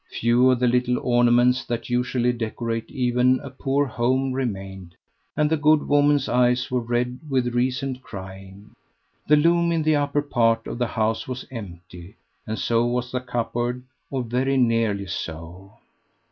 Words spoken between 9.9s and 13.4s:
upper part of the house was empty, and so was the